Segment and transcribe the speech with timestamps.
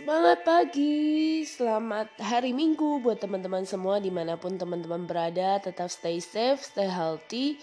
[0.00, 5.60] Semangat pagi, selamat hari Minggu buat teman-teman semua di mana pun teman-teman berada.
[5.60, 7.60] Tetap stay safe, stay healthy.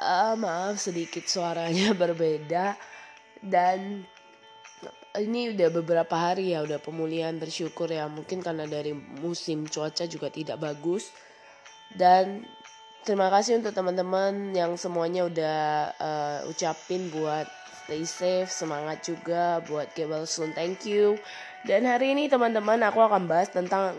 [0.00, 2.80] Uh, maaf sedikit suaranya berbeda
[3.44, 4.08] dan
[5.20, 10.32] ini udah beberapa hari ya udah pemulihan bersyukur ya mungkin karena dari musim cuaca juga
[10.32, 11.12] tidak bagus
[11.92, 12.48] dan
[13.04, 15.60] terima kasih untuk teman-teman yang semuanya udah
[16.00, 17.44] uh, ucapin buat
[17.86, 19.94] stay safe, semangat juga buat
[20.26, 20.50] soon.
[20.58, 21.14] Thank you.
[21.66, 23.98] Dan hari ini teman-teman aku akan bahas tentang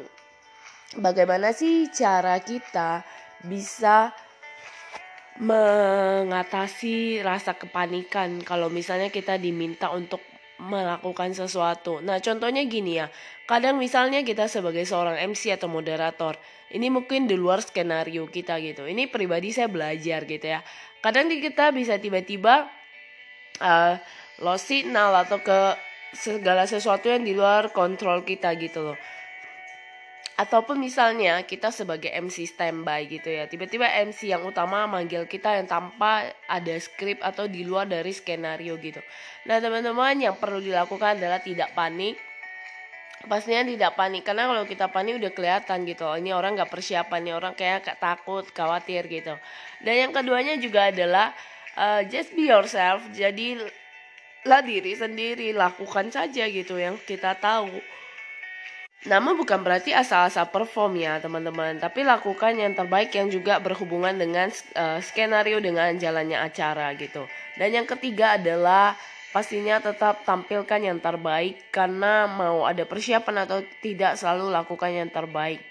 [0.96, 3.04] bagaimana sih cara kita
[3.44, 4.16] bisa
[5.44, 10.24] mengatasi rasa kepanikan kalau misalnya kita diminta untuk
[10.58, 12.02] melakukan sesuatu.
[12.02, 13.12] Nah, contohnya gini ya.
[13.46, 16.40] Kadang misalnya kita sebagai seorang MC atau moderator,
[16.74, 18.90] ini mungkin di luar skenario kita gitu.
[18.90, 20.66] Ini pribadi saya belajar gitu ya.
[21.04, 22.66] Kadang kita bisa tiba-tiba
[23.62, 23.94] uh,
[24.42, 25.78] lost signal atau ke
[26.16, 29.00] segala sesuatu yang di luar kontrol kita gitu loh.
[30.38, 35.66] Ataupun misalnya kita sebagai MC standby gitu ya tiba-tiba MC yang utama manggil kita yang
[35.66, 39.02] tanpa ada skrip atau di luar dari skenario gitu.
[39.50, 42.22] Nah teman-teman yang perlu dilakukan adalah tidak panik.
[43.26, 47.20] Pastinya tidak panik karena kalau kita panik udah kelihatan gitu oh, ini orang nggak persiapan
[47.26, 49.34] nih orang kayak takut khawatir gitu.
[49.82, 51.34] Dan yang keduanya juga adalah
[51.74, 53.02] uh, just be yourself.
[53.10, 53.58] Jadi
[54.48, 57.70] lah diri sendiri lakukan saja gitu yang kita tahu.
[59.06, 61.78] Namun bukan berarti asal-asal perform ya teman-teman.
[61.78, 67.30] Tapi lakukan yang terbaik yang juga berhubungan dengan uh, skenario dengan jalannya acara gitu.
[67.60, 68.98] Dan yang ketiga adalah
[69.30, 75.62] pastinya tetap tampilkan yang terbaik karena mau ada persiapan atau tidak selalu lakukan yang terbaik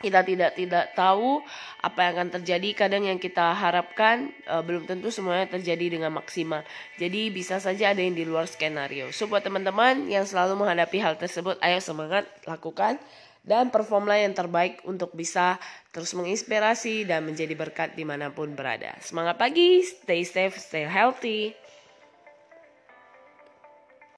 [0.00, 1.44] kita tidak tidak tahu
[1.84, 2.68] apa yang akan terjadi.
[2.72, 6.64] Kadang yang kita harapkan uh, belum tentu semuanya terjadi dengan maksimal.
[6.96, 9.12] Jadi bisa saja ada yang di luar skenario.
[9.12, 12.96] So buat teman-teman yang selalu menghadapi hal tersebut ayo semangat lakukan
[13.40, 15.56] dan performlah yang terbaik untuk bisa
[15.92, 18.96] terus menginspirasi dan menjadi berkat di mana pun berada.
[19.04, 21.56] Semangat pagi stay safe stay healthy